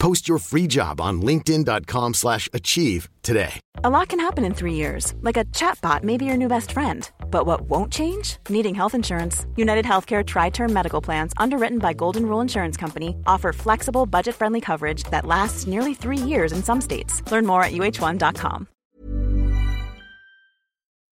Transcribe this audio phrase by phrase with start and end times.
[0.00, 3.60] Post your free job on linkedin.com/achieve slash achieve today.
[3.84, 6.72] A lot can happen in three years, like a chatbot may be your new best
[6.72, 7.08] friend.
[7.30, 8.38] But what won't change?
[8.48, 9.46] Needing health insurance.
[9.56, 14.34] United Healthcare Tri Term Medical Plans, underwritten by Golden Rule Insurance Company, offer flexible, budget
[14.34, 17.22] friendly coverage that lasts nearly three years in some states.
[17.30, 18.66] Learn more at uh1.com.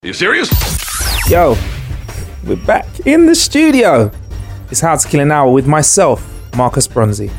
[0.02, 0.48] Are you serious?
[1.29, 1.57] Yo,
[2.46, 4.10] we're back in the studio.
[4.70, 6.23] It's How to Kill an Hour with myself,
[6.57, 7.30] Marcus Bronzy.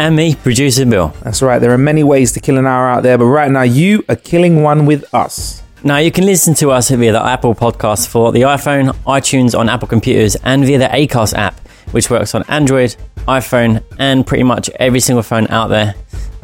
[0.00, 1.12] And me, producer Bill.
[1.22, 3.62] That's right, there are many ways to kill an hour out there, but right now
[3.62, 5.62] you are killing one with us.
[5.82, 9.68] Now you can listen to us via the Apple Podcast for the iPhone, iTunes on
[9.68, 11.58] Apple computers, and via the Acast app,
[11.90, 12.94] which works on Android,
[13.26, 15.94] iPhone, and pretty much every single phone out there,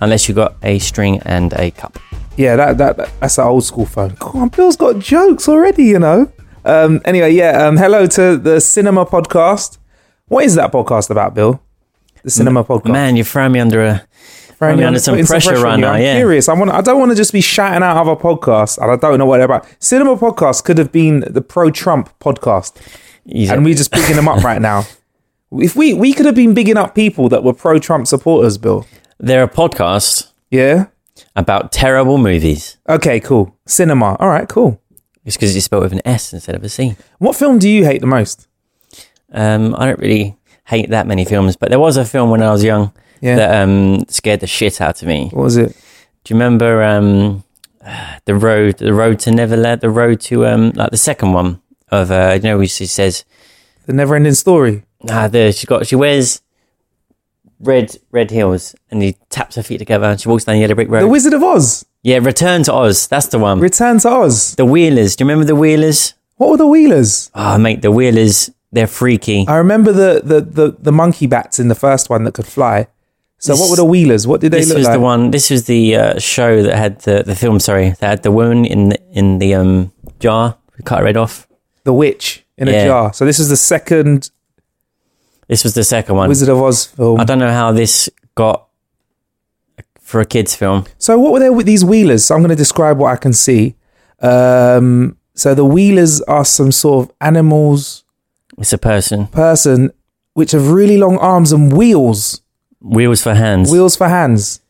[0.00, 1.98] unless you've got a string and a cup.
[2.36, 4.16] Yeah, that, that, that- that's an old school phone.
[4.16, 6.32] Come on, Bill's got jokes already, you know.
[6.64, 9.78] Um, anyway, yeah, um, hello to the Cinema Podcast.
[10.26, 11.60] What is that podcast about, Bill?
[12.24, 12.90] The Cinema Podcast.
[12.92, 14.02] Man, you're throwing me under a
[14.58, 15.80] throwing me under some pressure, on right you.
[15.82, 15.92] now.
[15.92, 16.48] I'm Yeah, curious.
[16.48, 16.70] I want.
[16.70, 19.36] I don't want to just be shouting out other podcasts, and I don't know what
[19.38, 19.66] they're about.
[19.78, 22.76] Cinema Podcast could have been the pro-Trump podcast,
[23.26, 23.52] Easy.
[23.52, 24.84] and we're just picking them up right now.
[25.52, 28.86] If we we could have been bigging up people that were pro-Trump supporters, Bill.
[29.18, 30.86] they're a podcast Yeah.
[31.36, 32.78] about terrible movies.
[32.88, 33.20] Okay.
[33.20, 33.54] Cool.
[33.66, 34.16] Cinema.
[34.18, 34.48] All right.
[34.48, 34.80] Cool.
[35.26, 36.96] It's because it's spelled with an S instead of a C.
[37.18, 38.46] What film do you hate the most?
[39.32, 40.36] Um, I don't really
[40.66, 43.36] hate that many films, but there was a film when I was young Yeah.
[43.36, 45.28] that um, scared the shit out of me.
[45.32, 45.76] What was it?
[46.24, 47.44] Do you remember um,
[48.24, 52.10] the road, the road to Neverland, the road to um, like the second one of
[52.10, 53.24] uh, you know, she says,
[53.86, 54.84] The Never-Ending Story.
[55.10, 56.40] ah, the she got she wears
[57.60, 60.74] red red heels and he taps her feet together and she walks down the yellow
[60.74, 61.02] brick road.
[61.02, 61.84] The Wizard of Oz.
[62.02, 63.06] yeah, Return to Oz.
[63.06, 63.60] That's the one.
[63.60, 64.54] Return to Oz.
[64.56, 65.16] the Wheelers.
[65.16, 66.14] Do you remember the Wheelers?
[66.36, 67.30] What were the Wheelers?
[67.34, 68.50] Oh, mate, the Wheelers.
[68.74, 69.44] They're freaky.
[69.48, 72.88] I remember the the the, the monkey bats in the first one that could fly.
[73.38, 74.26] So This- what were the Wheelers?
[74.26, 74.76] What did they look like?
[74.76, 75.30] this was the one.
[75.30, 77.60] This was the uh, show that had the the film.
[77.60, 80.56] Sorry, that had the woman in the, in the um jar.
[80.76, 81.46] We cut her head off.
[81.84, 83.12] The witch in a jar.
[83.12, 84.30] So this is the second
[85.48, 86.28] This was the second one.
[86.28, 87.20] Wizard of Oz film.
[87.20, 88.66] I don't know how this got
[90.00, 90.84] for a kids film.
[90.98, 92.24] So what were there with these Wheelers?
[92.24, 93.74] So I'm going to describe what I can see.
[94.20, 98.03] Um, so the Wheelers are some sort of animals,
[98.58, 99.26] It's a person.
[99.28, 99.90] person,
[100.34, 102.40] which have really long arms and wheels,
[102.80, 103.70] Wheels for hands.
[103.72, 104.60] wheels for hands.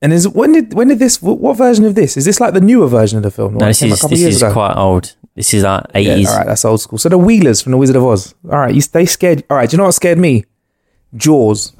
[0.00, 1.22] And is when did when did this?
[1.22, 2.40] What, version of this is this?
[2.40, 3.54] Like the newer version of the film?
[3.54, 4.52] no, this came out a is this is ago?
[4.52, 5.14] quite old.
[5.36, 6.28] This is like Yeah, eighties.
[6.28, 6.98] all right, that's old school.
[6.98, 8.34] So the Wheelers from the Wizard of Oz.
[8.50, 9.44] All right, you they scared.
[9.48, 10.44] All right, do you know what scared me?
[11.14, 11.72] Jaws.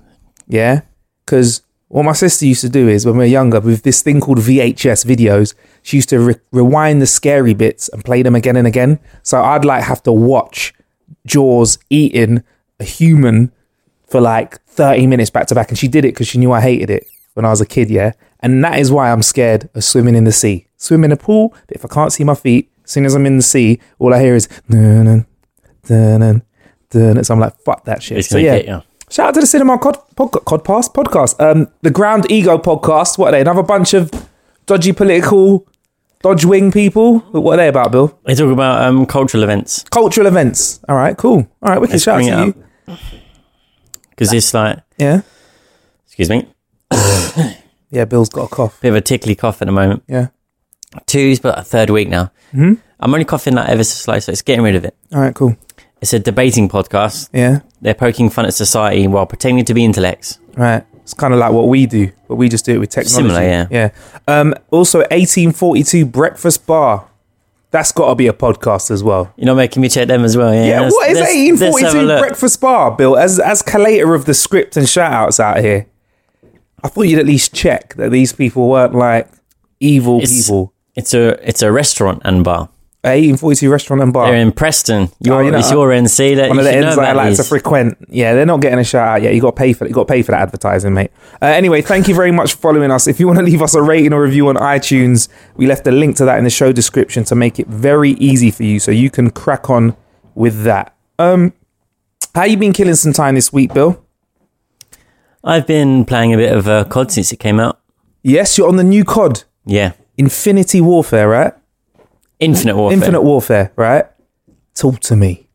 [0.46, 0.82] Yeah,
[1.26, 4.20] because what my sister used to do is when we were younger, with this thing
[4.20, 8.56] called VHS videos, she used to re- rewind the scary bits and play them again
[8.56, 9.00] and again.
[9.24, 10.72] So I'd like have to watch
[11.26, 12.42] Jaws eating
[12.80, 13.52] a human
[14.08, 15.68] for like 30 minutes back to back.
[15.68, 17.90] And she did it because she knew I hated it when I was a kid,
[17.90, 18.12] yeah?
[18.40, 20.66] And that is why I'm scared of swimming in the sea.
[20.76, 23.24] Swim in a pool, but if I can't see my feet, as soon as I'm
[23.26, 25.26] in the sea, all I hear is dun dun
[26.20, 26.42] dun
[26.90, 27.24] dun.
[27.24, 28.18] So I'm like, fuck that shit.
[28.18, 31.40] It's So gonna yeah, shout out to the Cinema Cod, pod, Codcast podcast.
[31.40, 33.16] Um, the Ground Ego podcast.
[33.16, 33.40] What are they?
[33.42, 34.10] Another bunch of
[34.66, 35.66] dodgy political,
[36.22, 37.18] dodge wing people.
[37.32, 38.18] What are they about, Bill?
[38.24, 40.80] They talk about um cultural events Cultural events.
[40.88, 41.46] All right, cool.
[41.62, 42.96] All right, we can Let's shout out bring to it you.
[44.10, 45.22] because it's like, Yeah,
[46.06, 46.46] excuse me,
[47.90, 48.04] yeah.
[48.04, 48.80] Bill's got a cough.
[48.80, 50.02] bit of a tickly cough at the moment.
[50.08, 50.28] Yeah.
[51.06, 52.30] Two's but a third week now.
[52.52, 52.78] Mhm.
[53.00, 54.94] I'm only coughing like ever so slightly, so it's getting rid of it.
[55.12, 55.56] All right, cool.
[56.02, 57.30] It's a debating podcast.
[57.32, 57.60] Yeah.
[57.80, 60.38] They're poking fun at society while pretending to be intellects.
[60.56, 60.84] Right.
[61.02, 63.28] It's kind of like what we do, but we just do it with technology.
[63.28, 63.66] Similar, yeah.
[63.70, 63.90] Yeah.
[64.28, 67.06] Um, also, 1842 Breakfast Bar.
[67.72, 69.32] That's got to be a podcast as well.
[69.36, 70.64] You're not making me check them as well, yeah?
[70.64, 72.18] Yeah, let's- what is let's- let's have a 1842.
[72.20, 73.16] Breakfast Bar, Bill?
[73.16, 75.86] As as collator of the script and shout outs out here,
[76.84, 79.28] I thought you'd at least check that these people weren't like
[79.80, 80.72] evil It's- people.
[80.94, 82.68] It's a it's a restaurant and bar.
[83.02, 84.26] 1842 Restaurant and Bar.
[84.26, 85.10] They're in Preston.
[85.18, 86.36] Your, Oh, you know, it's your NC.
[86.36, 87.98] That One you of the ends that I like to frequent.
[88.08, 89.34] Yeah, they're not getting a shout out yet.
[89.34, 89.88] You got to pay for it.
[89.88, 91.10] You got to pay for that advertising, mate.
[91.40, 93.08] Uh, anyway, thank you very much for following us.
[93.08, 95.90] If you want to leave us a rating or review on iTunes, we left a
[95.90, 98.92] link to that in the show description to make it very easy for you, so
[98.92, 99.96] you can crack on
[100.36, 100.94] with that.
[101.18, 101.54] Um,
[102.36, 104.04] how you been killing some time this week, Bill?
[105.44, 107.80] I've been playing a bit of uh, COD since it came out.
[108.22, 109.42] Yes, you're on the new COD.
[109.66, 111.52] Yeah, Infinity Warfare, right?
[112.42, 112.96] Infinite Warfare.
[112.98, 114.04] Infinite Warfare, right?
[114.74, 115.48] Talk to me.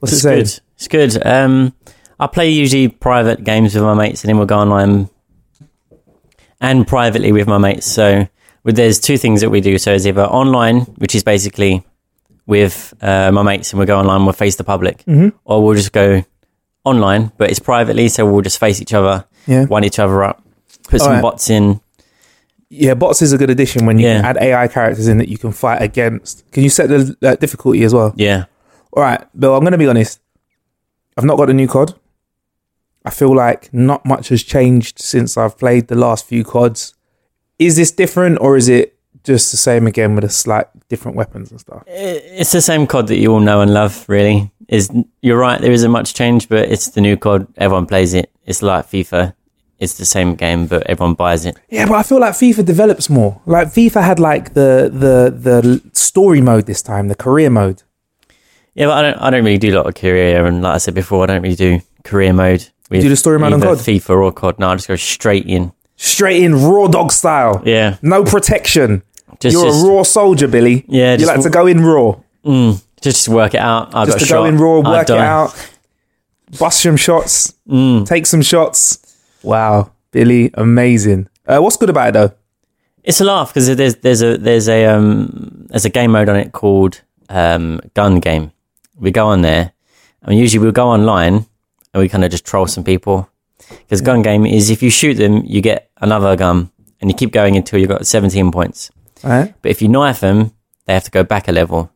[0.00, 0.38] What's it's it saying?
[0.44, 0.60] good.
[0.76, 1.26] It's good.
[1.26, 1.74] Um,
[2.18, 5.08] I play usually private games with my mates, and then we'll go online
[6.60, 7.86] and privately with my mates.
[7.86, 8.28] So
[8.64, 9.78] there's two things that we do.
[9.78, 11.84] So it's either online, which is basically
[12.46, 15.28] with uh, my mates, and we'll go online, we'll face the public, Mm-hmm.
[15.44, 16.24] or we'll just go
[16.84, 19.64] online, but it's privately, so we'll just face each other, Yeah.
[19.66, 20.42] wind each other up,
[20.88, 21.22] put some Alright.
[21.22, 21.80] bots in.
[22.74, 24.28] Yeah, bots is a good addition when you can Yeah.
[24.30, 26.50] add AI characters in that you can fight against.
[26.52, 28.14] Can you set the uh, difficulty as well?
[28.16, 28.46] Yeah.
[28.92, 30.20] All right, Bill, I'm going to be honest.
[31.16, 31.94] I've not got a new COD.
[33.04, 36.94] I feel like not much has changed since I've played the last few CODs.
[37.58, 41.50] Is this different or is it just the same again with a slight different weapons
[41.50, 41.82] and stuff?
[41.86, 44.50] It's the same COD that you all know and love, really.
[44.68, 44.90] Is
[45.20, 47.46] You're right, there isn't much change, but it's the new COD.
[47.58, 48.30] Everyone plays it.
[48.46, 49.34] It's like FIFA.
[49.82, 51.56] It's the same game, but everyone buys it.
[51.68, 53.40] Yeah, but I feel like FIFA develops more.
[53.46, 57.82] Like FIFA had like the the the story mode this time, the career mode.
[58.74, 59.18] Yeah, but I don't.
[59.18, 61.42] I don't really do a lot of career, and like I said before, I don't
[61.42, 62.68] really do career mode.
[62.90, 63.78] Do the story mode on COD?
[63.78, 64.58] FIFA or COD.
[64.58, 65.72] No, I just go straight in.
[65.96, 67.62] Straight in raw dog style.
[67.64, 69.02] Yeah, No protection.
[69.40, 70.84] just You're just, a raw soldier, Billy.
[70.88, 72.16] Yeah, You like to go in raw.
[72.44, 73.94] mm, just work it out.
[73.94, 75.54] I Just got to go in raw, work it out,
[76.58, 78.06] bust some shots, Mm.
[78.06, 78.98] take some shots.
[79.42, 81.28] Wow, Billy, amazing.
[81.46, 82.32] Uh, what's good about it though?
[83.02, 86.36] It's a laugh because there's there's a there's a um there's a game mode on
[86.36, 88.52] it called um gun game.
[88.96, 89.72] We go on there,
[90.22, 91.46] and usually we'll go online
[91.92, 93.28] and we kind of just troll some people.
[93.68, 97.32] Because gun game is if you shoot them, you get another gun, and you keep
[97.32, 98.90] going until you've got 17 points.
[99.24, 99.54] Right.
[99.62, 100.52] But if you knife them,
[100.86, 101.90] they have to go back a level.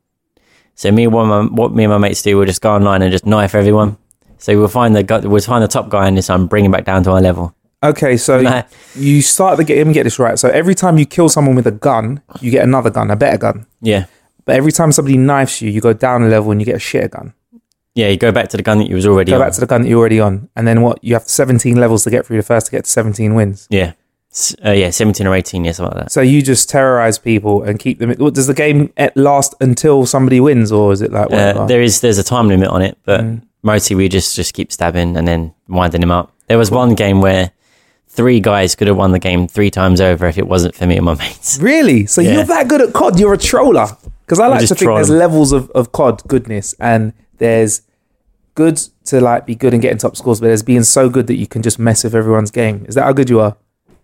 [0.74, 3.02] So me, and one my, what me and my mates do, we'll just go online
[3.02, 3.96] and just knife everyone.
[4.46, 6.70] So we'll find the gu- we'll find the top guy and this time bring him
[6.70, 7.52] back down to our level.
[7.82, 8.38] Okay, so
[8.94, 9.78] you start the game.
[9.78, 10.38] Let me get this right.
[10.38, 13.38] So every time you kill someone with a gun, you get another gun, a better
[13.38, 13.66] gun.
[13.82, 14.04] Yeah,
[14.44, 16.78] But every time somebody knifes you, you go down a level and you get a
[16.78, 17.34] shitter gun.
[17.96, 18.06] yeah.
[18.08, 19.42] You go back to the gun that you was already Go on.
[19.46, 21.02] back to the gun that you're already on, and then what?
[21.02, 23.66] You have 17 levels to get through the first to get to 17 wins.
[23.68, 23.94] Yeah.
[24.64, 26.12] Uh, yeah, 17 or 18, yeah, something like that.
[26.12, 28.10] So you just terrorize people and keep them.
[28.18, 31.32] What, does the game at- last until somebody wins, or is it like?
[31.32, 33.42] Uh, there is there's a time limit on it, but Mm.
[33.66, 36.32] Mostly we just just keep stabbing and then winding him up.
[36.46, 37.50] There was one game where
[38.08, 40.96] three guys could have won the game three times over if it wasn't for me
[40.96, 41.58] and my mates.
[41.60, 42.06] Really?
[42.06, 42.34] So Yeah.
[42.34, 43.18] you're that good at COD?
[43.20, 43.88] You're a troller?
[44.24, 47.82] Because I like to think troll there's levels of, of COD goodness, and there's
[48.54, 51.36] good to like be good and getting top scores, but there's being so good that
[51.36, 52.86] you can just mess with everyone's game.
[52.88, 53.56] Is that how good you are?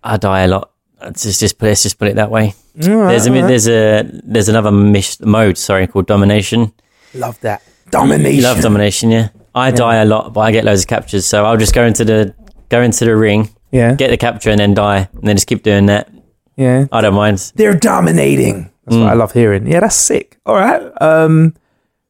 [0.04, 0.70] I die a lot.
[1.00, 2.54] Let's just, just put let's just put it that way.
[2.76, 3.48] Right, There's a right.
[3.48, 6.72] there's a there's another mish, mode sorry called domination.
[7.14, 8.42] love that domination.
[8.42, 9.28] Love domination, yeah.
[9.54, 11.26] I die a lot, but I get loads of captures.
[11.26, 12.34] So I'll just go into the
[12.68, 15.62] go into the ring, Yeah, get the capture, and then die, and then just keep
[15.62, 16.08] doing that.
[16.56, 16.86] yeah.
[16.92, 17.52] I don't mind.
[17.54, 18.70] They're dominating.
[18.84, 19.02] That's Mm.
[19.04, 19.66] what I love hearing.
[19.66, 20.38] Yeah, that's sick.
[20.46, 20.82] All right.
[21.00, 21.54] Um,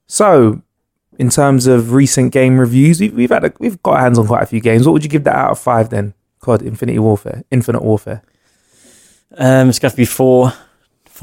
[0.07, 0.63] so
[1.19, 4.43] in terms of recent game reviews, we've, we've had a, we've got hands on quite
[4.43, 4.87] a few games.
[4.87, 6.15] What would you give that out of five then?
[6.41, 8.23] COD Infinity Warfare, Infinite Warfare.
[9.37, 10.53] Um, it's got to be four,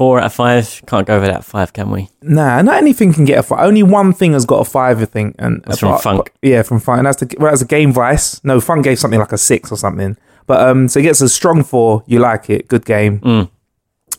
[0.00, 0.80] four out of five.
[0.86, 2.08] Can't go over that five, can we?
[2.22, 3.60] Nah, not anything can get a five.
[3.60, 5.36] Only one thing has got a five, I think.
[5.38, 6.32] And That's from Funk.
[6.40, 7.00] Yeah, from Funk.
[7.00, 8.42] And that's the well, that's a Gamevice.
[8.42, 10.16] No, Funk gave something like a six or something.
[10.46, 12.02] But um, so it gets a strong four.
[12.06, 12.66] You like it?
[12.66, 13.20] Good game.
[13.20, 13.50] Mm.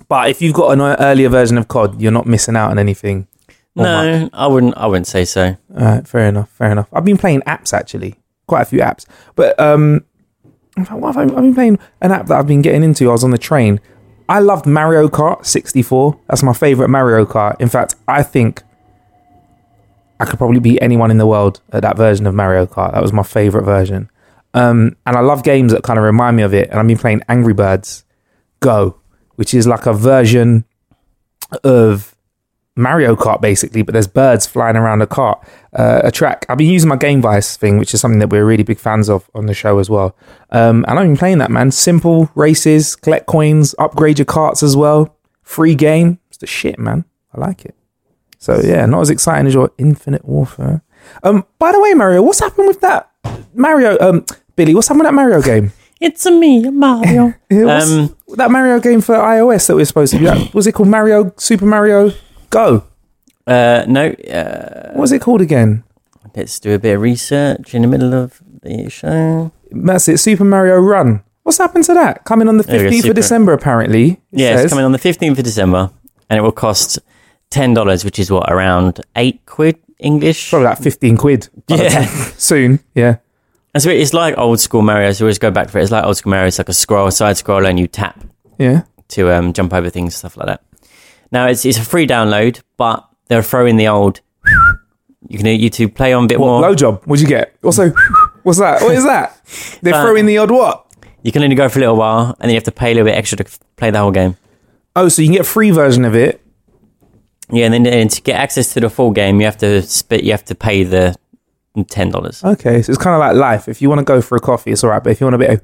[0.08, 3.28] But if you've got an earlier version of COD, you're not missing out on anything.
[3.76, 4.22] or much.
[4.22, 4.78] No, I wouldn't.
[4.78, 5.58] I wouldn't say so.
[5.76, 6.90] All right, fair enough, fair enough.
[6.94, 9.08] I've been playing apps actually, quite a few apps.
[9.36, 10.06] But um,
[10.92, 13.10] what have I, I've been playing an app that I've been getting into.
[13.10, 13.82] I was on the train.
[14.30, 16.20] I loved Mario Kart 64.
[16.28, 17.60] That's my favorite Mario Kart.
[17.60, 18.64] In fact, I think
[20.20, 22.94] I could probably beat anyone in the world at that version of Mario Kart.
[22.94, 24.10] That was my favorite version.
[24.54, 26.70] Um, and I love games that kind of remind me of it.
[26.70, 28.04] And I've been playing Angry Birds
[28.60, 29.00] Go,
[29.36, 30.66] which is like a version
[31.64, 32.16] of
[32.76, 36.46] Mario Kart basically, but there's birds flying around a cart, uh, a track.
[36.48, 39.30] I've been using my Gamevice thing, which is something that we're really big fans of
[39.36, 40.16] on the show as well.
[40.52, 41.72] Um, and I've been playing that, man.
[41.72, 45.18] Simple races, collect coins, upgrade your carts as well.
[45.44, 46.20] Free game.
[46.30, 47.04] It's the shit, man.
[47.34, 47.76] I like it.
[48.38, 50.82] So yeah, not as exciting as your Infinite Warfare.
[51.24, 53.12] Um, by the way, Mario, what's happened with that
[53.54, 53.98] Mario?
[54.00, 54.26] Um,
[54.56, 55.72] Billy, what's happened with that Mario game?
[56.02, 57.36] It's a me, Mario.
[57.52, 60.26] Um, that Mario game for iOS that we are supposed to be.
[60.26, 62.12] That, was it called Mario Super Mario
[62.52, 62.84] Go?
[63.48, 64.10] uh, no.
[64.12, 65.84] Uh, What was it called again?
[66.36, 69.52] let's do a bit of research in the middle of the show.
[69.72, 71.24] That's it, Super Mario Run.
[71.44, 72.24] What's happened to that?
[72.24, 74.12] Coming on the There we go, 15th of Super- December, apparently.
[74.12, 74.66] it Yeah, says.
[74.66, 75.90] it's coming on the fifteenth of December,
[76.30, 77.00] and it will cost
[77.50, 80.50] ten dollars, which is what around eight quid English.
[80.52, 81.50] Probably like 15 quid.
[81.68, 81.90] by the Yeah.
[82.06, 83.18] time- Soon, yeah.
[83.74, 85.12] And so it's like old school Mario.
[85.14, 85.84] So we always go back for it.
[85.84, 86.48] It's like old school Mario.
[86.48, 88.24] It's like a scroll, side scroller, and you tap
[88.60, 88.82] Yeah.
[89.10, 90.62] to um, jump over things, stuff like that.
[91.32, 94.22] Now it's it's a free download, but they're throwing the old.
[95.28, 96.62] You can you to play on a bit What more.
[96.64, 97.04] blowjob?
[97.06, 97.56] What'd you get?
[97.64, 97.92] Also,
[98.44, 98.82] what's that?
[98.82, 99.40] What is that?
[99.82, 100.86] They're Uh, throwing the odd what?
[101.24, 102.96] You can only go for a little while, and then you have to pay a
[102.96, 103.46] little bit extra to
[103.78, 104.36] play the whole game.
[104.96, 106.42] Oh, so you can get a free version of it.
[107.50, 110.24] Yeah, and then and to get access to the full game, you have to spit.
[110.24, 111.16] You have to pay the
[111.88, 112.44] ten dollars.
[112.44, 113.70] Okay, so it's kind of like life.
[113.70, 115.04] If you want to go for a coffee, it's all right.
[115.04, 115.62] But if you want a bit, of,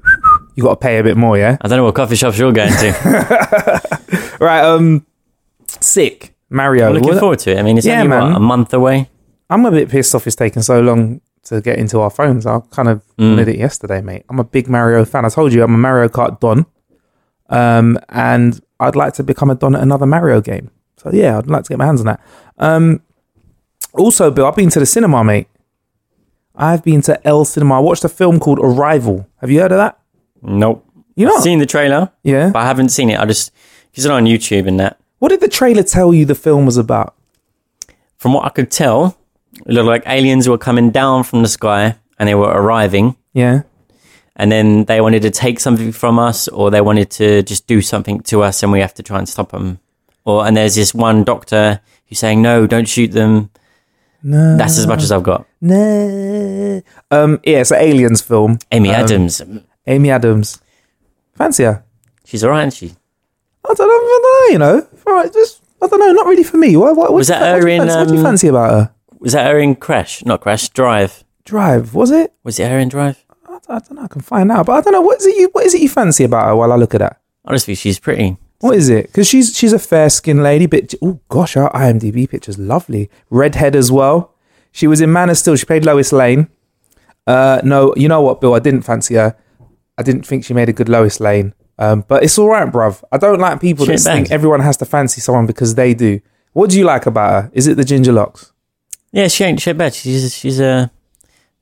[0.54, 1.36] you got to pay a bit more.
[1.36, 1.56] Yeah.
[1.60, 3.80] I don't know what coffee shops you're going to.
[4.40, 4.62] Right.
[4.62, 5.04] Um.
[5.80, 6.34] Sick.
[6.50, 6.88] Mario.
[6.88, 7.58] I'm looking forward to it.
[7.58, 9.10] I mean, it's Yeah, only what, a month away.
[9.50, 12.46] I'm a bit pissed off it's taking so long to get into our phones.
[12.46, 13.30] I kind of Mm.
[13.30, 14.24] wanted it yesterday, mate.
[14.28, 15.24] I'm a big Mario fan.
[15.24, 16.66] I told you I'm a Mario Kart Don.
[17.50, 20.70] Um, and I'd like to become a Don at another Mario game.
[20.96, 22.20] So yeah, I'd like to get my hands on that.
[22.58, 23.02] Um,
[23.94, 25.48] also, Bill, I've been to the cinema, mate.
[26.54, 27.76] I've been to El Cinema.
[27.76, 29.28] I watched a film called Arrival.
[29.40, 29.98] Have you heard of that?
[30.42, 30.84] Nope.
[31.14, 31.36] You know?
[31.36, 32.50] I've seen the trailer, yeah.
[32.50, 33.18] but I haven't seen it.
[33.18, 33.52] I just
[33.90, 34.98] because it's on YouTube and that.
[35.18, 37.14] What did the trailer tell you the film was about?
[38.16, 39.16] From what I could tell,
[39.66, 43.16] it looked like aliens were coming down from the sky and they were arriving.
[43.32, 43.62] Yeah.
[44.36, 47.80] and then they wanted to take something from us or they wanted to just do
[47.82, 49.78] something to us and we have to try and stop them
[50.24, 53.50] or and there's this one doctor who's saying no don't shoot them
[54.22, 54.56] No.
[54.56, 56.82] that's as much as i've got No.
[57.10, 57.40] Um.
[57.44, 57.60] Yeah.
[57.60, 58.58] It's an aliens film.
[58.72, 59.42] amy Um, adams
[59.86, 60.60] Amy Adams.
[61.34, 61.82] Fancy her?
[62.24, 62.94] she's all right isn't she
[63.68, 63.94] I don't know.
[63.94, 64.52] I don't know.
[64.52, 64.88] You know.
[65.06, 65.32] All right.
[65.32, 65.62] Just.
[65.80, 66.10] I don't know.
[66.12, 66.76] Not really for me.
[66.76, 66.96] What?
[66.96, 67.12] What?
[67.12, 68.94] Was that her in, fancy- What do you um, fancy about her?
[69.20, 71.92] was that her in crash not crash drive Drive.
[71.94, 72.32] Was it?
[72.44, 74.02] was it her in drive I, I don't know.
[74.02, 74.66] I can find out.
[74.66, 75.00] But I don't know.
[75.00, 75.36] What is it?
[75.36, 75.48] You.
[75.52, 76.54] What is it you fancy about her?
[76.56, 77.20] While I look at that.
[77.44, 79.06] honestly she's pretty What is it?
[79.06, 83.10] Because she's she's a fair skinned lady, but oh gosh, her IMDb picture's lovely.
[83.30, 84.34] Redhead as well.
[84.72, 85.56] She was in Man of Steel.
[85.56, 86.48] She played Lois Lane.
[87.26, 88.54] Uh, no, you know what, Bill?
[88.54, 89.36] I didn't fancy her.
[89.96, 91.52] I didn't think she made a good Lois Lane.
[91.78, 93.02] Um, but it's all right, bruv.
[93.12, 96.20] I don't like people that think everyone has to fancy someone because they do.
[96.52, 97.50] What do you like about her?
[97.52, 98.52] Is it the ginger locks?
[99.10, 100.90] yeah she ain't she ain't bad she's she's a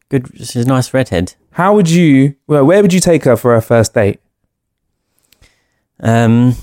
[0.08, 2.34] good she's a nice redhead How would you?
[2.48, 4.18] Well, where would you take her for her first date?
[6.00, 6.54] um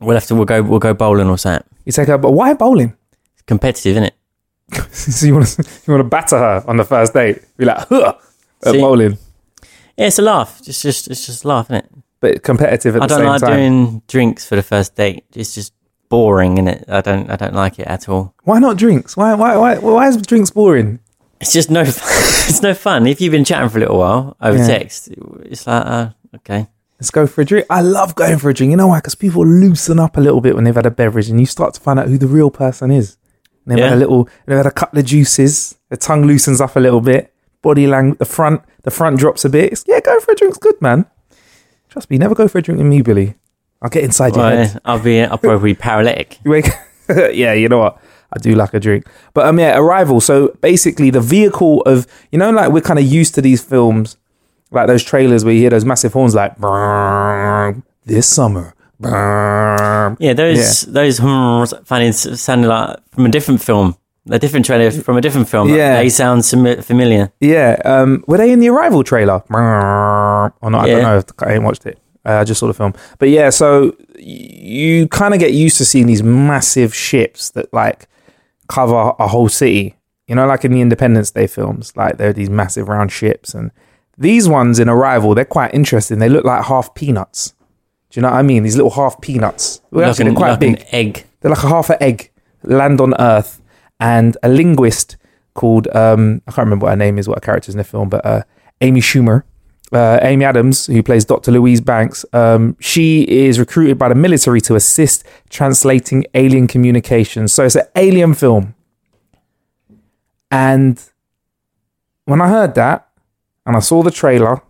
[0.00, 2.54] we'll have to we'll go we'll go bowling or something You take her, but why
[2.54, 2.96] bowling?
[3.34, 4.14] it's competitive isn't it
[4.94, 7.42] so you want to you want to batter her on the first date?
[7.56, 8.14] Be like, huh,
[8.64, 8.80] at See?
[8.80, 9.18] bowling,
[9.98, 11.90] yeah it's a laugh just just it's just a laugh isn't it
[12.22, 13.56] but competitive at I the don't same like time.
[13.56, 15.24] doing drinks for the first date.
[15.34, 15.74] It's just
[16.08, 16.84] boring, and it.
[16.88, 17.28] I don't.
[17.30, 18.34] I don't like it at all.
[18.44, 19.14] Why not drinks?
[19.16, 21.00] Why why why why is drinks boring?
[21.42, 21.84] It's just no.
[21.84, 21.92] Fun.
[22.48, 23.06] it's no fun.
[23.06, 24.66] If you've been chatting for a little while over Yeah.
[24.66, 25.08] text,
[25.44, 26.68] it's like, uh, okay,
[27.00, 27.66] Let's go for a drink.
[27.68, 28.70] I love going for a drink.
[28.70, 28.98] You know why?
[28.98, 31.74] Because people loosen up a little bit when they've had a beverage, and you start
[31.74, 33.16] to find out who the real person is.
[33.66, 35.76] And they've had a little, they've had a couple of juices.
[35.88, 37.34] The tongue loosens up a little bit.
[37.60, 39.72] Body language, the front, the front drops a bit.
[39.72, 41.06] It's, yeah, go for a drink's good, man.
[41.92, 43.34] Trust me, never go for a drink with me, Billy.
[43.82, 44.80] I'll get inside your head.
[44.82, 45.20] I'll be.
[45.20, 46.38] I'll probably be paralytic.
[47.34, 47.98] Yeah, you know what?
[48.34, 49.06] I do like a drink.
[49.34, 50.22] But um, yeah, Arrival.
[50.22, 54.16] So basically, the vehicle of you know, like we're kind of used to these films,
[54.70, 56.58] like those trailers where you hear those massive horns, like
[58.06, 58.74] this summer.
[60.18, 63.96] Yeah, those those hums sounded sounded like from a different film.
[64.30, 65.68] A different trailer from a different film.
[65.68, 65.96] Yeah.
[65.96, 67.32] they sound familiar.
[67.40, 67.80] Yeah.
[67.84, 69.42] Um, were they in the Arrival trailer?
[69.50, 70.84] Or not?
[70.84, 71.22] I don't know.
[71.46, 71.98] I ain't watched it.
[72.24, 72.94] Uh, I just saw the film.
[73.18, 77.72] But yeah, so y- you kind of get used to seeing these massive ships that
[77.74, 78.06] like
[78.68, 79.96] cover a whole city.
[80.28, 83.72] You know, like in the Independence Day films, like they're these massive round ships, and
[84.16, 86.20] these ones in Arrival, they're quite interesting.
[86.20, 87.54] They look like half peanuts.
[88.10, 88.62] Do you know what I mean?
[88.62, 89.80] These little half peanuts.
[89.90, 90.74] Well, like actually, they're quite like big.
[90.80, 91.24] an egg.
[91.40, 92.30] They're like a half an egg
[92.62, 93.60] land on Earth,
[94.02, 95.16] and a linguist
[95.54, 97.84] called um, I can't remember what her name is, what her character is in the
[97.84, 98.42] film, but uh,
[98.80, 99.44] Amy Schumer,
[99.92, 101.52] uh, Amy Adams, who plays Dr.
[101.52, 102.24] Louise Banks.
[102.32, 107.52] Um, she is recruited by the military to assist translating alien communications.
[107.52, 108.74] So it's an alien film,
[110.50, 111.00] and
[112.24, 113.08] when I heard that,
[113.64, 114.62] and I saw the trailer,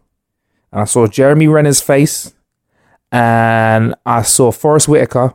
[0.72, 2.34] and I saw Jeremy Renner's face,
[3.10, 5.34] and I saw Forest Whitaker.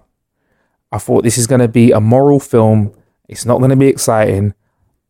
[0.92, 2.94] I thought this is going to be a moral film.
[3.28, 4.54] It's not going to be exciting.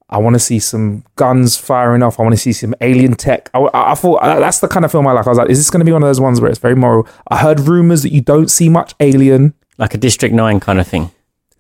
[0.10, 2.20] I want to see some guns firing off.
[2.20, 3.50] I want to see some alien tech.
[3.54, 5.28] I, I- I thought uh, that's the kind of film I like.
[5.28, 6.76] I was like, is this going to be one of those ones where it's very
[6.76, 7.08] moral?
[7.28, 9.54] I heard rumors that you don't see much alien.
[9.78, 11.12] like a District Nine kind of thing.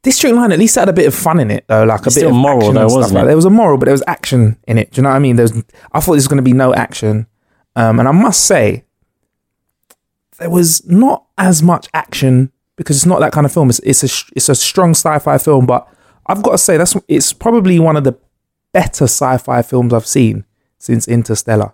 [0.01, 2.11] District Nine at least had a bit of fun in it though, like a bit
[2.11, 3.27] still of moral though, wasn't like it?
[3.27, 4.91] There was a moral, but there was action in it.
[4.91, 5.35] Do you know what I mean?
[5.35, 5.57] There was.
[5.91, 7.27] I thought there was going to be no action,
[7.75, 8.85] um, and I must say,
[10.39, 13.69] there was not as much action because it's not that kind of film.
[13.69, 15.87] It's it's a it's a strong sci-fi film, but
[16.27, 18.17] I've got to say that's it's probably one of the
[18.73, 20.45] better sci-fi films I've seen
[20.77, 21.71] since Interstellar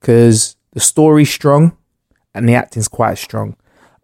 [0.00, 1.76] because the story's strong
[2.34, 3.56] and the acting's quite strong.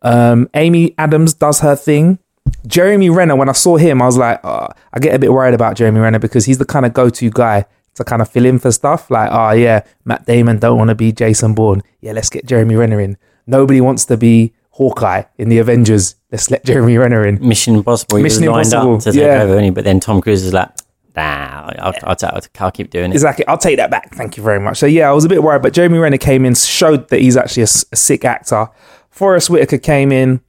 [0.02, 2.18] Um, Amy Adams does her thing.
[2.66, 5.54] Jeremy Renner, when I saw him, I was like, oh, I get a bit worried
[5.54, 8.58] about Jeremy Renner because he's the kind of go-to guy to kind of fill in
[8.58, 9.11] for stuff.
[9.11, 11.82] Like, oh yeah, Matt Damon don't want to be Jason Bourne.
[12.00, 13.16] Yeah, let's get Jeremy Renner in.
[13.46, 16.16] Nobody wants to be Hawkeye in the Avengers.
[16.32, 17.38] Let's let Jeremy Renner in.
[17.46, 18.16] Mission Impossible.
[18.16, 19.42] He Mission Impossible, up to take yeah.
[19.42, 20.68] over, only, but then Tom Cruise is like,
[21.16, 23.14] nah, I'll, I'll, I'll, I'll keep doing it.
[23.14, 23.46] Exactly.
[23.46, 24.12] I'll take that back.
[24.14, 24.78] Thank you very much.
[24.78, 27.36] So yeah, I was a bit worried, but Jeremy Renner came in, showed that he's
[27.36, 28.68] actually a sick actor.
[29.10, 30.40] Forest Whitaker came in,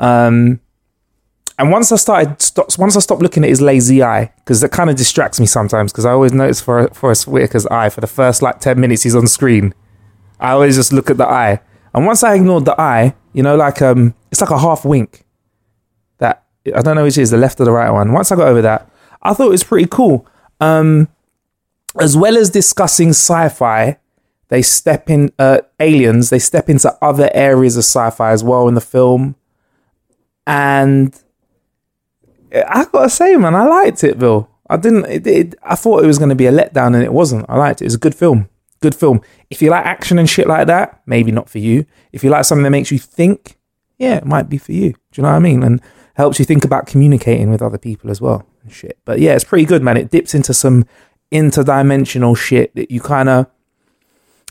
[0.00, 0.60] um,
[1.56, 4.70] and once I started, stop, once I stopped looking at his lazy eye, because that
[4.70, 8.08] kind of distracts me sometimes, because I always notice for Forest Whitaker's eye for the
[8.08, 9.72] first like ten minutes he's on screen.
[10.40, 11.60] I always just look at the eye,
[11.94, 15.24] and once I ignored the eye, you know, like um, it's like a half wink.
[16.18, 18.12] That I don't know which is the left or the right one.
[18.12, 18.90] Once I got over that,
[19.22, 20.26] I thought it was pretty cool.
[20.60, 21.08] Um,
[22.00, 23.98] as well as discussing sci-fi,
[24.48, 26.30] they step in uh, aliens.
[26.30, 29.36] They step into other areas of sci-fi as well in the film,
[30.46, 31.18] and
[32.52, 34.48] I gotta say, man, I liked it, Bill.
[34.68, 35.06] I didn't.
[35.06, 37.46] It, it, I thought it was going to be a letdown, and it wasn't.
[37.48, 37.86] I liked it.
[37.86, 38.48] It's a good film.
[38.80, 39.20] Good film.
[39.50, 41.84] If you like action and shit like that, maybe not for you.
[42.12, 43.58] If you like something that makes you think,
[43.98, 44.92] yeah, it might be for you.
[44.92, 45.62] Do you know what I mean?
[45.62, 45.80] And
[46.14, 48.98] helps you think about communicating with other people as well and shit.
[49.04, 49.96] But yeah, it's pretty good, man.
[49.96, 50.84] It dips into some
[51.32, 53.46] interdimensional shit that you kind of.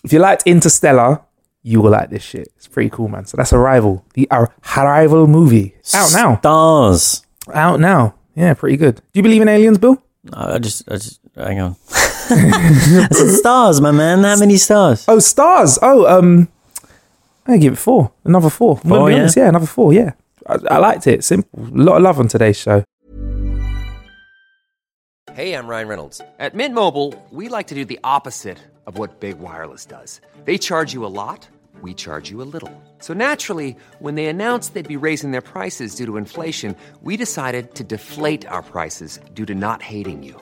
[0.03, 1.22] If you liked Interstellar,
[1.63, 2.50] you will like this shit.
[2.55, 3.25] It's pretty cool, man.
[3.25, 6.38] So that's Arrival, the Ar- Arrival movie, out now.
[6.38, 7.25] Stars.
[7.53, 8.15] Out now.
[8.36, 8.96] Yeah, pretty good.
[8.96, 10.01] Do you believe in aliens, Bill?
[10.31, 11.75] I I just, I just, hang on.
[12.29, 14.24] I said stars, my man.
[14.24, 15.05] How many stars?
[15.07, 15.79] Oh, stars.
[15.81, 16.48] Oh, um,
[17.46, 18.12] I give it four.
[18.25, 18.79] Another four.
[18.84, 19.19] I'm Four, be yeah?
[19.19, 19.93] honest, yeah, another four.
[19.93, 20.12] Yeah,
[20.46, 21.24] I, I liked it.
[21.24, 21.50] Simple.
[21.60, 22.84] A lot of love on today's show.
[25.34, 26.19] Hey, I'm Ryan Reynolds.
[26.39, 28.57] At Mint Mobile, we like to do the opposite
[28.88, 30.19] of what Big Wireless does.
[30.46, 31.48] They charge you a lot,
[31.81, 32.72] we charge you a little.
[33.00, 37.75] So naturally, when they announced they'd be raising their prices due to inflation, we decided
[37.75, 40.41] to deflate our prices due to not hating you.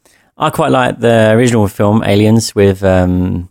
[0.41, 3.49] I quite like the original film Aliens with um,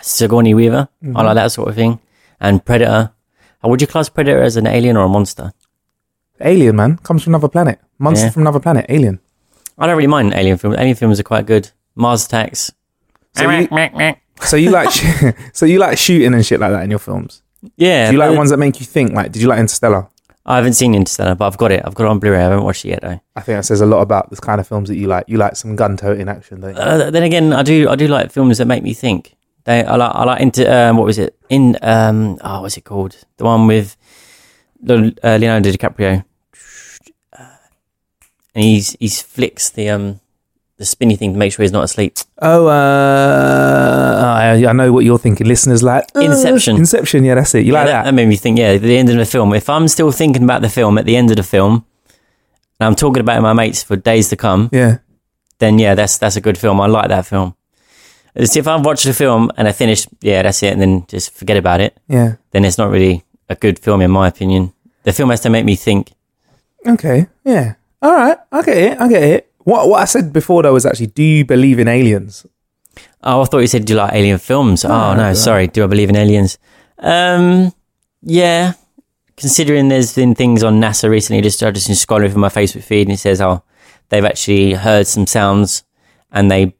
[0.00, 0.88] Sigourney Weaver.
[1.02, 1.16] Mm-hmm.
[1.16, 1.98] I like that sort of thing.
[2.40, 3.10] And Predator.
[3.64, 5.52] Uh, Would you class Predator as an alien or a monster?
[6.40, 7.80] Alien man comes from another planet.
[7.98, 8.30] Monster Yeah.
[8.30, 8.86] from another planet.
[8.88, 9.20] Alien.
[9.78, 10.76] I don't really mind alien films.
[10.78, 11.70] Alien films are quite good.
[11.94, 12.72] Mars Attacks.
[13.34, 13.68] So you,
[14.42, 14.90] so you like
[15.52, 17.42] so you like shooting and shit like that in your films.
[17.76, 18.06] Yeah.
[18.06, 19.12] Do you like but ones that make you think?
[19.12, 20.08] Like, did you like Interstellar?
[20.44, 21.82] I haven't seen Interstellar, but I've got it.
[21.84, 22.38] I've got it on Blu-ray.
[22.38, 23.20] I haven't watched it yet though.
[23.36, 25.24] I think that says a lot about this kind of films that you like.
[25.28, 26.80] You like some gun-toting action, don't you?
[26.80, 27.88] Uh, then again, I do.
[27.88, 29.36] I do like films that make me think.
[29.64, 30.12] They, I like.
[30.14, 31.36] I like into um, what was it?
[31.48, 33.16] In um, oh, what's it called?
[33.36, 33.96] The one with
[34.88, 36.24] uh, Leonardo DiCaprio.
[37.38, 37.56] Uh,
[38.54, 40.20] and he's he's flicks the um
[40.82, 42.16] the spinny thing to make sure he's not asleep.
[42.40, 45.46] Oh, uh, I, I know what you're thinking.
[45.46, 46.76] Listeners like uh, Inception.
[46.76, 47.64] Inception, yeah, that's it.
[47.64, 48.04] You Yeah, like that, that?
[48.10, 48.58] that made me think.
[48.58, 49.54] Yeah, the end of the film.
[49.54, 51.84] If I'm still thinking about the film at the end of the film,
[52.80, 54.98] and I'm talking about my mates for days to come, yeah.
[55.58, 56.80] then yeah, that's that's a good film.
[56.80, 57.54] I like that film.
[58.34, 61.32] It's if I watch the film and I finish, yeah, that's it, and then just
[61.34, 62.36] forget about it, Yeah.
[62.50, 64.72] then it's not really a good film in my opinion.
[65.04, 66.12] The film has to make me think.
[66.86, 67.26] Okay.
[67.44, 67.74] Yeah.
[68.00, 68.38] All right.
[68.50, 69.00] I get it.
[69.00, 69.51] I get it.
[69.64, 72.46] What what I said before though was actually, do you believe in aliens?
[73.22, 74.84] Oh, I thought you said do you like alien films?
[74.84, 75.68] Oh no, sorry.
[75.68, 76.58] Do I believe in aliens?
[76.98, 77.72] Um,
[78.22, 78.74] yeah.
[79.36, 82.82] Considering there's been things on NASA recently, just I just been scrolling through my Facebook
[82.82, 83.62] feed and it says, oh,
[84.08, 85.84] they've actually heard some sounds
[86.30, 86.74] and they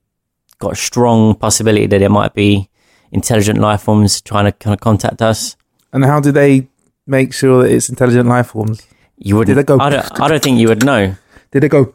[0.58, 2.68] got a strong possibility that it might be
[3.10, 5.56] intelligent life forms trying to kind of contact us.
[5.92, 6.68] And how do they
[7.06, 8.86] make sure that it's intelligent life forms?
[9.18, 9.58] You wouldn't.
[9.58, 10.20] I don't.
[10.20, 11.14] I don't think you would know.
[11.52, 11.92] Did they go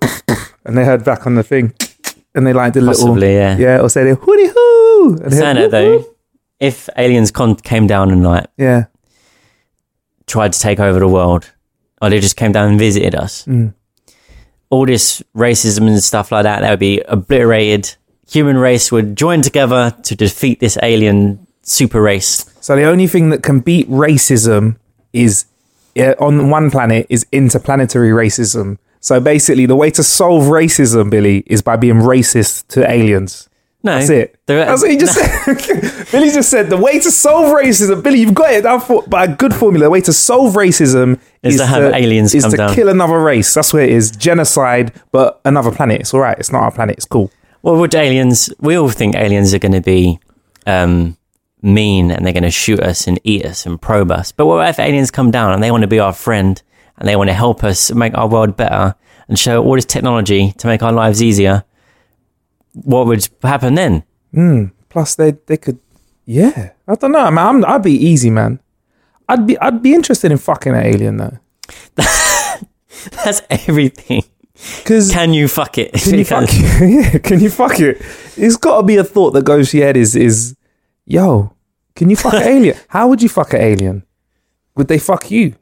[0.65, 1.73] and they heard back on the thing
[2.35, 3.57] and they like did a little yeah.
[3.57, 6.05] yeah or say they hooty hoo and Saying it though,
[6.59, 8.85] if aliens con- came down and like yeah
[10.27, 11.49] tried to take over the world,
[12.01, 13.73] or they just came down and visited us, Mm.
[14.69, 17.95] all this racism and stuff like that, that would be obliterated.
[18.29, 22.45] Human race would join together to defeat this alien super race.
[22.61, 24.75] so the only thing that can beat racism
[25.13, 25.45] is
[25.95, 31.43] yeah, on one planet is interplanetary racism so basically the way to solve racism billy
[31.47, 33.49] is by being racist to aliens.
[33.83, 34.39] No, that's it.
[34.47, 36.07] That's what he just said.
[36.11, 38.63] Billy just said the way to solve racism billy you've got it.
[38.63, 39.85] Down for, by a good formula.
[39.85, 42.73] The way to solve racism Is to have aliens is to down.
[42.73, 43.53] kill another race.
[43.53, 44.11] That's what it is.
[44.11, 46.01] Genocide but another planet.
[46.01, 46.37] It's all right.
[46.39, 46.97] It's not our planet.
[46.97, 47.31] It's cool.
[47.61, 48.49] Well, would aliens?
[48.59, 50.19] We all think aliens are going to be
[50.65, 51.15] um,
[51.61, 54.31] mean and they're going to shoot us and eat us and probe us.
[54.31, 56.61] But what if aliens come down and they want to be our friend
[56.97, 58.95] and they want to help us make our world better
[59.27, 61.63] and show all this technology to make our lives easier?
[62.73, 64.03] What would happen then?
[64.33, 65.79] Hmm, plus, they they could,
[66.25, 66.71] yeah.
[66.87, 67.47] I don't know, man.
[67.47, 68.59] I'm, I'd be easy, man.
[69.29, 71.37] I'd be I'd be interested in fucking an alien though,
[71.95, 74.23] That's everything.
[74.77, 75.93] because Can you fuck it?
[75.93, 76.49] can you fuck?
[76.81, 77.97] yeah, can you fuck it?
[78.37, 79.97] It's got to be a thought that goes to your head.
[79.97, 80.55] Is is,
[81.05, 81.53] yo,
[81.95, 82.77] can you fuck an alien?
[82.87, 84.03] How would you fuck an alien?
[84.75, 85.55] Would they fuck you?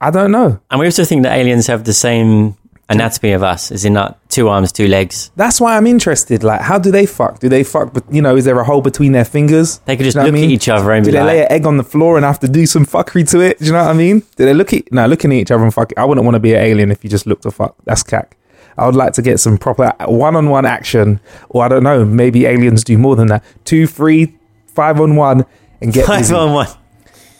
[0.00, 0.60] I don't know.
[0.70, 2.56] And we also think that aliens have the same
[2.90, 5.30] anatomy of us, is in like two arms, two legs.
[5.36, 6.42] That's why I'm interested.
[6.42, 7.38] Like, how do they fuck?
[7.40, 7.92] Do they fuck?
[7.92, 9.78] But you know, is there a hole between their fingers?
[9.80, 10.50] They could just you know look I at mean?
[10.50, 12.48] each other and Do be they lay an egg on the floor and have to
[12.48, 13.58] do some fuckery to it?
[13.58, 14.20] Do you know what I mean?
[14.36, 15.92] Do they look at no looking at each other and fuck?
[15.96, 17.76] I wouldn't want to be an alien if you just looked to fuck.
[17.84, 18.36] That's cack.
[18.78, 22.84] I would like to get some proper one-on-one action, or I don't know, maybe aliens
[22.84, 23.42] do more than that.
[23.64, 25.44] Two, three, five on one,
[25.80, 26.34] and get five busy.
[26.34, 26.68] on one.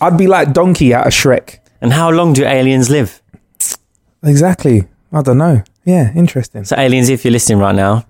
[0.01, 1.61] I'd be like Donkey out of Shrek.
[1.81, 3.23] And how long do aliens live?
[4.23, 4.87] Exactly.
[5.13, 5.63] I don't know.
[5.85, 6.65] Yeah, interesting.
[6.65, 8.05] So, aliens, if you're listening right now,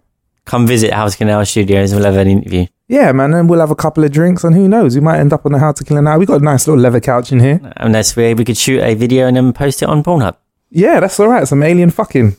[0.44, 2.66] come visit House Canal Studios and we'll have an interview.
[2.88, 5.34] Yeah, man, and we'll have a couple of drinks, and who knows, we might end
[5.34, 6.18] up on the How to Kill an Hour.
[6.18, 7.60] We got a nice little leather couch in here.
[7.76, 10.36] And that's where we could shoot a video and then post it on Pornhub.
[10.70, 11.46] Yeah, that's all right.
[11.46, 12.34] Some alien fucking.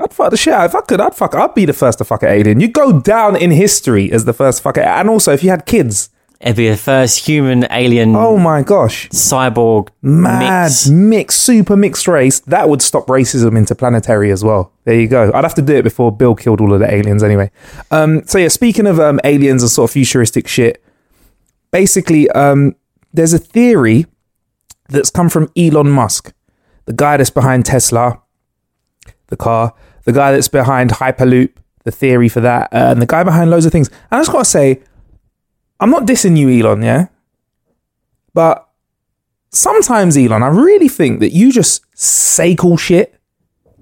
[0.00, 0.66] I'd fuck the shit out.
[0.66, 1.34] If I could, I'd fuck.
[1.34, 2.60] I'd be the first to fuck an alien.
[2.60, 4.84] You go down in history as the first fucker.
[4.84, 6.10] And also, if you had kids,
[6.44, 10.88] It'd be the first human alien oh my gosh, cyborg mad mix.
[10.90, 12.40] mix, super mixed race.
[12.40, 14.70] That would stop racism interplanetary as well.
[14.84, 15.32] There you go.
[15.32, 17.50] I'd have to do it before Bill killed all of the aliens anyway.
[17.90, 20.84] Um, so yeah, speaking of um, aliens and sort of futuristic shit,
[21.70, 22.76] basically, um,
[23.14, 24.04] there's a theory
[24.90, 26.34] that's come from Elon Musk,
[26.84, 28.20] the guy that's behind Tesla,
[29.28, 31.52] the car, the guy that's behind Hyperloop,
[31.84, 33.88] the theory for that, uh, and the guy behind loads of things.
[33.88, 34.82] And I just gotta say,
[35.80, 37.06] I'm not dissing you, Elon, yeah,
[38.32, 38.68] but
[39.50, 43.14] sometimes, Elon, I really think that you just say cool shit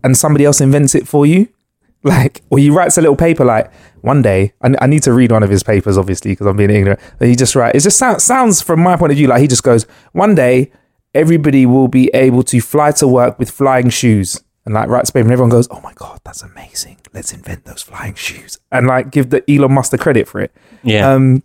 [0.04, 1.48] and somebody else invents it for you.
[2.04, 5.30] Like, or he writes a little paper like, one day, I, I need to read
[5.30, 6.98] one of his papers, obviously, because I'm being ignorant.
[7.20, 9.46] But he just writes, it just sounds, sounds from my point of view, like he
[9.46, 10.72] just goes, one day,
[11.14, 14.42] everybody will be able to fly to work with flying shoes.
[14.64, 16.96] And like writes a paper, and everyone goes, oh my God, that's amazing.
[17.14, 18.58] Let's invent those flying shoes.
[18.72, 20.52] And like give the Elon Musk the credit for it
[20.82, 21.08] Yeah.
[21.08, 21.44] um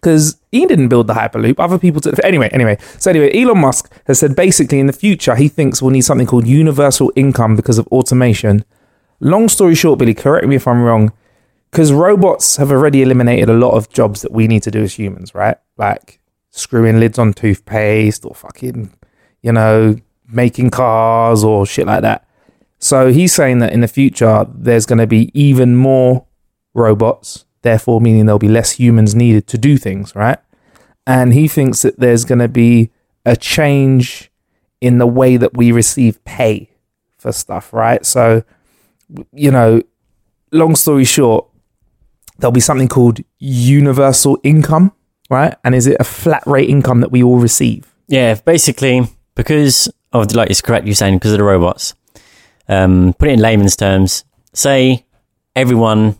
[0.00, 1.56] because he didn't build the hyperloop.
[1.58, 2.78] Other people did anyway anyway.
[2.98, 6.26] So anyway elon musk has said basically in the future he thinks we'll need something
[6.26, 8.64] called universal income because of automation.
[9.20, 11.12] Long story short billy correct me if i'm wrong
[11.70, 14.94] because robots have already eliminated a lot of jobs that we need to do as
[14.94, 15.58] humans right?
[15.76, 18.90] Like screwing lids on toothpaste or fucking
[19.42, 19.96] you know
[20.32, 22.26] making cars or shit like that.
[22.78, 26.24] So he's saying that in the future there's going to be even more
[26.72, 30.38] robots, therefore meaning there'll be less humans needed to do things, right?
[31.06, 32.90] And he thinks that there's going to be
[33.24, 34.30] a change
[34.80, 36.70] in the way that we receive pay
[37.18, 38.04] for stuff, right?
[38.04, 38.42] So,
[39.32, 39.82] you know,
[40.52, 41.46] long story short,
[42.38, 44.92] there'll be something called universal income,
[45.28, 45.54] right?
[45.64, 47.92] And is it a flat rate income that we all receive?
[48.08, 51.94] Yeah, basically, because of like it's correct you're saying, because of the robots.
[52.68, 55.04] Um, put it in layman's terms, say
[55.56, 56.16] everyone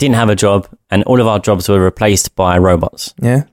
[0.00, 3.14] didn't have a job and all of our jobs were replaced by robots.
[3.22, 3.44] Yeah.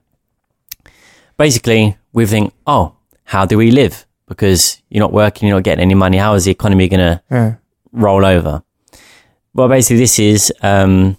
[1.38, 4.05] Basically, we think, oh, how do we live?
[4.27, 6.17] Because you're not working, you're not getting any money.
[6.17, 7.55] How is the economy going to Yeah.
[7.91, 8.63] roll over?
[9.53, 11.17] Well, basically, this is um,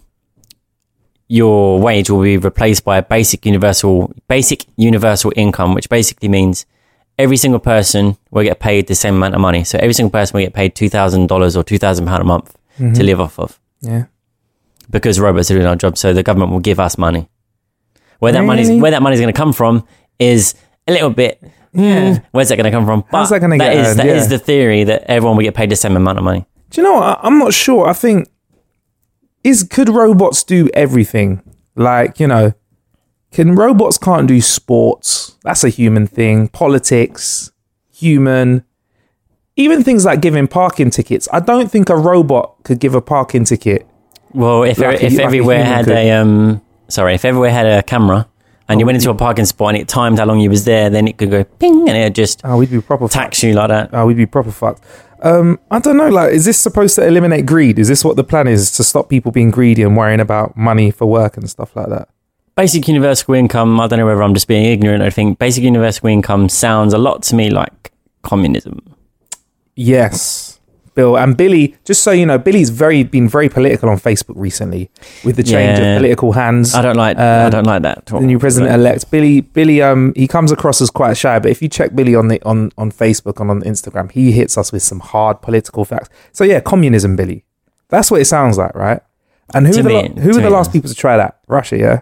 [1.27, 6.65] your wage will be replaced by a basic universal basic universal income, which basically means
[7.17, 9.63] every single person will get paid the same amount of money.
[9.63, 12.25] So every single person will get paid two thousand dollars or two thousand pound a
[12.25, 13.59] month to live off of.
[13.81, 14.05] Yeah.
[14.89, 15.97] Because robots are doing our job.
[15.97, 17.29] So the government will give us money.
[18.19, 18.47] Where that Really?
[18.47, 19.85] money's where that money's going to come from
[20.19, 20.55] is
[20.87, 21.41] a little bit.
[21.71, 22.15] Yeah.
[22.15, 23.03] hmm, where's that going to come from?
[23.11, 23.99] How's that gonna that get is- earned?
[23.99, 24.29] that is Yeah.
[24.29, 26.45] the theory that everyone will get paid the same amount of money.
[26.71, 27.03] Do you know what?
[27.03, 27.87] I, I'm not sure.
[27.87, 28.27] I think
[29.43, 31.41] is could robots do everything?
[31.75, 32.53] Like you know,
[33.31, 35.37] can robots can't do sports?
[35.43, 36.47] That's a human thing.
[36.49, 37.51] Politics,
[37.93, 38.63] human.
[39.55, 41.27] Even things like giving parking tickets.
[41.33, 43.85] I don't think a robot could give a parking ticket.
[44.33, 45.95] Well, if Like if everywhere had could.
[45.97, 48.27] a um, sorry, if everywhere had a camera
[48.67, 50.89] and you went into a parking spot and it timed how long you was there,
[50.89, 53.07] then it could go ping and it just Oh, we'd be proper.
[53.07, 53.89] tax you like that.
[53.93, 54.83] Oh, we'd be proper fucked.
[55.21, 56.07] Um, I don't know.
[56.09, 57.77] Like, is this supposed to eliminate greed?
[57.79, 60.91] Is this what the plan is to stop people being greedy and worrying about money
[60.91, 62.07] for work and stuff like that?
[62.55, 63.79] Basic universal income.
[63.81, 65.01] I don't know whether I'm just being ignorant.
[65.03, 68.81] I think basic universal income sounds a lot to me like communism.
[69.75, 70.58] Yes,
[70.99, 71.65] Bill and Billy.
[71.89, 74.83] Just so you know, Billy's very been very political on Facebook recently
[75.25, 75.95] with the change Yeah.
[75.95, 76.73] of political hands.
[76.75, 77.17] I don't like.
[77.17, 77.97] I Um, don't like that.
[77.97, 79.41] at the new president elect Billy.
[79.41, 82.37] Billy, um, he comes across as quite shy, but if you check Billy on the
[82.51, 86.09] on on Facebook and on Instagram, he hits us with some hard political facts.
[86.31, 87.43] So yeah, communism, Billy.
[87.89, 89.01] That's what it sounds like, right?
[89.53, 91.31] And who To were the, me- who were the last people to try that?
[91.47, 91.97] Russia, yeah,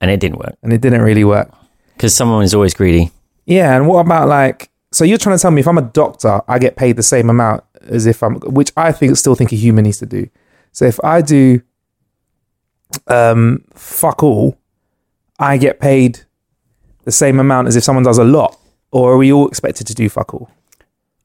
[0.00, 1.48] and it didn't work and it didn't really work.
[1.94, 3.04] because someone is always greedy.
[3.46, 4.68] Yeah, and what about like?
[4.90, 7.28] So you're trying to tell me if I'm a doctor, I get paid the same
[7.30, 10.28] amount as if I'm, which I think still think a human needs to do.
[10.72, 11.62] So if I do,
[13.06, 14.56] um, fuck all,
[15.38, 16.20] I get paid
[17.04, 18.58] the same amount as if someone does a lot,
[18.90, 20.50] or are we all expected to do fuck all?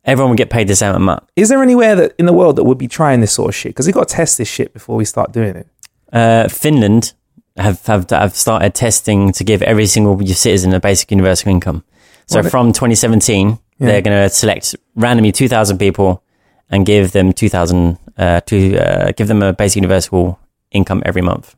[0.05, 1.23] Everyone would get paid the same amount.
[1.35, 3.69] Is there anywhere that in the world that would be trying this sort of shit?
[3.69, 5.67] Because we got to test this shit before we start doing it.
[6.11, 7.13] Uh, Finland
[7.57, 11.83] have, have have started testing to give every single citizen a basic universal income.
[12.27, 13.87] So What- from 2017, Yeah.
[13.87, 16.21] they're going to select randomly 2,000 people
[16.69, 20.39] and give them 2,000 uh, to uh, give them a basic universal
[20.71, 21.55] income every month.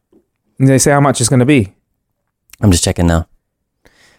[0.59, 1.73] And they say how much it's going to be.
[2.61, 3.27] I'm just checking now.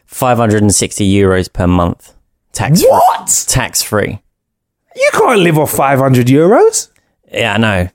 [0.07, 2.15] 560 euros per month,
[2.53, 3.45] tax What?
[3.49, 4.21] tax free.
[4.95, 6.89] You can't live off 500 euros.
[7.33, 7.89] Yeah, I know.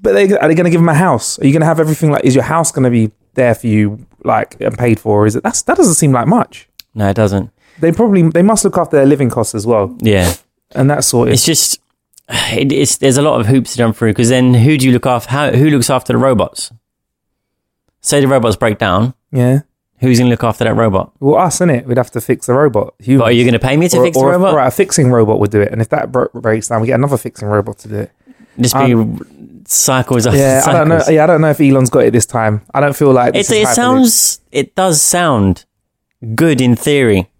[0.00, 1.38] But they, are they going to give them a house?
[1.38, 2.24] Are you going to have everything like?
[2.24, 5.22] Is your house going to be there for you, like and paid for?
[5.22, 6.68] Or is it that's that doesn't seem like much.
[6.94, 7.50] No, it doesn't.
[7.78, 10.34] They probably they must look after their living costs as well, Yeah.
[10.74, 11.34] And that's sorted.
[11.34, 11.80] It's just
[12.28, 14.92] it, it's there's a lot of hoops to jump through because then who do you
[14.92, 15.30] look after?
[15.30, 16.70] How who looks after the robots?
[18.00, 19.60] Say the robots break down, yeah.
[20.00, 21.12] who's going to look after that robot?
[21.20, 22.94] Well, us it, we'd have to fix the robot.
[22.98, 23.20] Humans.
[23.20, 24.54] But are you going to pay me to or, fix or the a- robot?
[24.54, 26.96] Right, a fixing robot would do it, and if that bro- breaks down, we get
[26.96, 28.12] another fixing robot to do it.
[28.60, 28.94] Just be
[29.66, 31.00] cycles Um, Yeah, I don't know.
[31.08, 32.60] Yeah, I don't know if Elon's got it this time.
[32.74, 33.74] I don't feel like this It, is it hyperloop.
[33.74, 35.64] sounds it does sound
[36.34, 37.30] good in theory.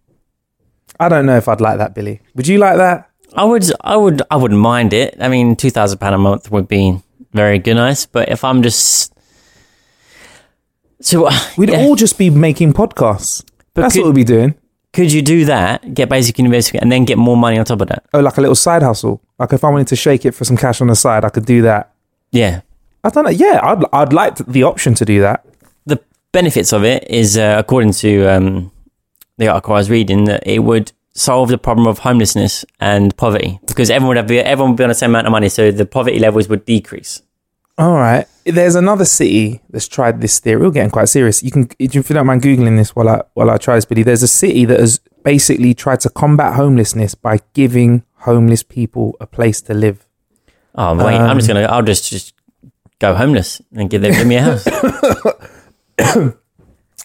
[0.98, 2.20] I don't know if I'd like that, Billy.
[2.34, 3.10] Would you like that?
[3.36, 5.16] I would I would I wouldn't mind it.
[5.20, 7.00] I mean, two thousand pound a month would be
[7.32, 8.06] very good, nice.
[8.06, 9.12] But if I'm just
[11.00, 11.78] so We'd yeah.
[11.80, 13.44] all just be making podcasts.
[13.74, 14.54] But That's could- what we'd be doing.
[14.92, 15.92] could you do that?
[15.94, 18.04] Get basic university and then get more money on top of that.
[18.14, 19.20] Oh, like a little side hustle.
[19.38, 21.44] Like if I wanted to shake it for some cash on the side, I could
[21.44, 21.92] do that.
[22.30, 22.60] Yeah,
[23.02, 23.30] I don't know.
[23.30, 25.44] Yeah, I'd I'd like the option to do that.
[25.86, 26.00] the
[26.32, 28.70] benefits of it is, uh, according to um,
[29.38, 33.60] the article I was reading, that it would solve the problem of homelessness and poverty
[33.66, 35.70] because everyone would have be, everyone would be on the same amount of money, so
[35.70, 37.22] the poverty levels would decrease.
[37.78, 38.26] All right.
[38.44, 40.62] There's another city that's tried this theory.
[40.62, 41.42] We're getting quite serious.
[41.42, 44.02] You can, if you don't mind googling this while I while I try this, Billy.
[44.02, 49.26] There's a city that has basically tried to combat homelessness by giving homeless people a
[49.26, 50.06] place to live.
[50.76, 52.34] Oh wait, I'm Um, just gonna, I'll just just
[52.98, 54.66] go homeless and give them give me a house.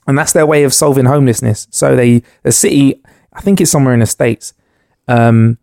[0.08, 1.68] and that's their way of solving homelessness.
[1.72, 3.02] So they, the city,
[3.40, 4.54] I think it's somewhere in the states,
[5.08, 5.58] um,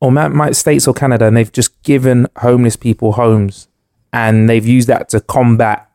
[0.00, 3.66] or might, states or Canada, and they've just given homeless people homes,
[4.12, 5.90] and they've used that to combat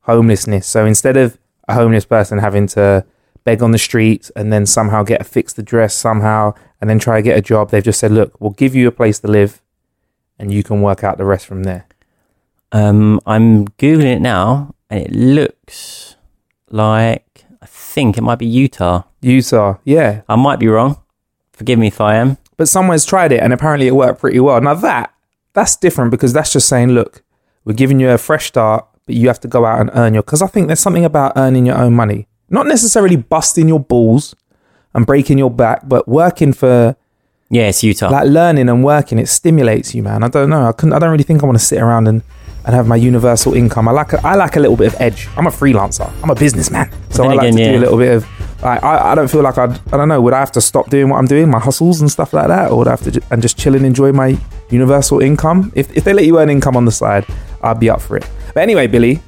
[0.00, 0.66] homelessness.
[0.66, 3.04] So instead of a homeless person having to
[3.44, 7.18] beg on the street and then somehow get a fixed address somehow, and then try
[7.18, 9.60] to get a job, they've just said, "Look, we'll give you a place to live,
[10.38, 11.84] and you can work out the rest from there."
[12.72, 16.16] Um, I'm googling it now, and it looks
[16.70, 17.23] like
[17.94, 19.02] think it might be Utah.
[19.22, 20.96] Utah, yeah, I might be wrong.
[21.52, 22.36] Forgive me if I am.
[22.56, 24.60] but someone's tried it and apparently it worked pretty well.
[24.60, 25.12] Now that
[25.54, 27.22] that's different because that's just saying, look,
[27.64, 30.22] we're giving you a fresh start, but you have to go out and earn your.
[30.22, 34.34] Because I think there's something about earning your own money, not necessarily busting your balls
[34.94, 36.96] and breaking your back, but working for
[37.50, 38.10] Yeah, it's Utah.
[38.10, 39.18] like learning and working.
[39.18, 40.22] It stimulates you, man.
[40.24, 40.66] I don't know.
[40.68, 40.92] I couldn't.
[40.92, 42.22] I don't really think I want to sit around and.
[42.66, 43.88] And have my universal income.
[43.88, 45.28] I like a, I like a little bit of edge.
[45.36, 46.10] I'm a freelancer.
[46.22, 48.62] I'm a businessman, so I like again, to do a little bit of.
[48.62, 49.78] Like, I I don't feel like I'd.
[49.92, 50.22] I don't know.
[50.22, 52.70] Would I have to stop doing what I'm doing, my hustles and stuff like that,
[52.70, 54.38] or would I have to ju- and just chill and enjoy my
[54.70, 55.72] universal income?
[55.74, 57.26] If if they let you earn income on the side,
[57.62, 58.26] I'd be up for it.
[58.54, 59.20] But anyway, Billy,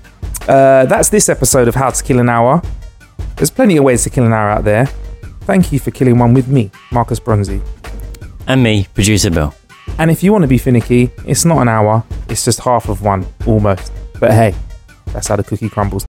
[0.49, 2.63] uh, that's this episode of How to Kill an Hour.
[3.37, 4.87] There's plenty of ways to kill an hour out there.
[5.43, 7.61] Thank you for killing one with me, Marcus Bronzy.
[8.47, 9.53] And me, producer Bill.
[9.99, 13.03] And if you want to be finicky, it's not an hour, it's just half of
[13.03, 13.93] one, almost.
[14.21, 14.55] But hey,
[15.13, 16.05] that's how the cookie crumbles.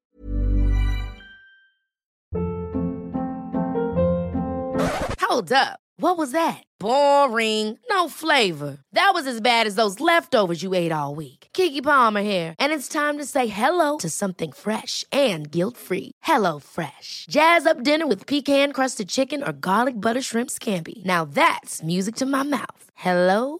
[5.22, 5.80] Hold up.
[6.00, 6.64] What was that?
[6.80, 7.80] Boring.
[7.90, 8.78] No flavor.
[8.94, 11.48] That was as bad as those leftovers you ate all week.
[11.54, 16.12] Keke Palmer here, and it's time to say hello to something fresh and guilt-free.
[16.24, 17.26] Hello Fresh.
[17.30, 21.04] Jazz up dinner with pecan-crusted chicken or garlic butter shrimp scampi.
[21.06, 22.92] Now that's music to my mouth.
[22.96, 23.60] Hello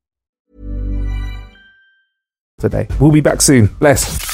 [2.61, 2.87] Today.
[2.99, 3.67] We'll be back soon.
[3.79, 4.30] Bless.